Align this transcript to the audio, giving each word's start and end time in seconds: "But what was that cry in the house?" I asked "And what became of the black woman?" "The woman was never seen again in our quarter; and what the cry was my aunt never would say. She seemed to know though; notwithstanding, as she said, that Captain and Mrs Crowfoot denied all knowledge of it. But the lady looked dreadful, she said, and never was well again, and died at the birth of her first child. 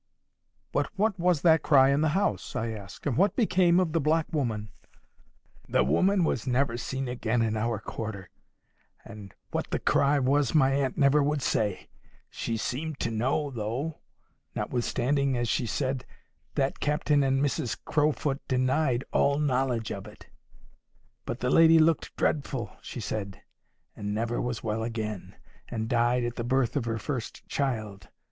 "But 0.71 0.89
what 0.95 1.19
was 1.19 1.43
that 1.43 1.61
cry 1.61 1.91
in 1.91 2.01
the 2.01 2.07
house?" 2.17 2.55
I 2.55 2.71
asked 2.71 3.05
"And 3.05 3.15
what 3.17 3.35
became 3.35 3.79
of 3.79 3.91
the 3.93 4.01
black 4.01 4.25
woman?" 4.33 4.69
"The 5.69 5.83
woman 5.83 6.23
was 6.23 6.47
never 6.47 6.75
seen 6.75 7.07
again 7.07 7.43
in 7.43 7.55
our 7.55 7.77
quarter; 7.77 8.31
and 9.05 9.31
what 9.51 9.69
the 9.69 9.77
cry 9.77 10.17
was 10.17 10.55
my 10.55 10.71
aunt 10.73 10.97
never 10.97 11.21
would 11.21 11.43
say. 11.43 11.87
She 12.31 12.57
seemed 12.57 12.99
to 13.01 13.11
know 13.11 13.51
though; 13.51 13.99
notwithstanding, 14.55 15.37
as 15.37 15.47
she 15.47 15.67
said, 15.67 16.03
that 16.55 16.79
Captain 16.79 17.21
and 17.21 17.39
Mrs 17.39 17.77
Crowfoot 17.85 18.41
denied 18.47 19.03
all 19.13 19.37
knowledge 19.37 19.91
of 19.91 20.07
it. 20.07 20.25
But 21.27 21.41
the 21.41 21.51
lady 21.51 21.77
looked 21.77 22.15
dreadful, 22.15 22.75
she 22.81 22.99
said, 22.99 23.43
and 23.95 24.15
never 24.15 24.41
was 24.41 24.63
well 24.63 24.81
again, 24.81 25.35
and 25.67 25.87
died 25.87 26.23
at 26.23 26.37
the 26.37 26.43
birth 26.43 26.75
of 26.75 26.85
her 26.85 26.97
first 26.97 27.47
child. 27.47 28.09